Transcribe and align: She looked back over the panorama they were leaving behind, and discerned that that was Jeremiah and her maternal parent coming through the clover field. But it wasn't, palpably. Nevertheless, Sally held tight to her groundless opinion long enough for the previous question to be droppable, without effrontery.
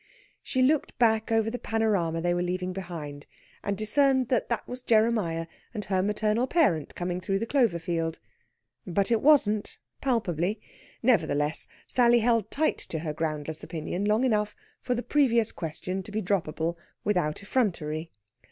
She 0.41 0.63
looked 0.63 0.97
back 0.97 1.31
over 1.31 1.51
the 1.51 1.59
panorama 1.59 2.21
they 2.21 2.33
were 2.33 2.41
leaving 2.41 2.73
behind, 2.73 3.27
and 3.63 3.77
discerned 3.77 4.29
that 4.29 4.49
that 4.49 4.67
was 4.67 4.81
Jeremiah 4.81 5.45
and 5.75 5.85
her 5.85 6.01
maternal 6.01 6.47
parent 6.47 6.95
coming 6.95 7.21
through 7.21 7.37
the 7.37 7.45
clover 7.45 7.77
field. 7.77 8.17
But 8.87 9.11
it 9.11 9.21
wasn't, 9.21 9.77
palpably. 10.01 10.59
Nevertheless, 11.03 11.67
Sally 11.85 12.17
held 12.21 12.49
tight 12.49 12.79
to 12.79 12.97
her 12.97 13.13
groundless 13.13 13.63
opinion 13.63 14.05
long 14.05 14.23
enough 14.23 14.55
for 14.81 14.95
the 14.95 15.03
previous 15.03 15.51
question 15.51 16.01
to 16.01 16.11
be 16.11 16.23
droppable, 16.23 16.77
without 17.03 17.43
effrontery. 17.43 18.09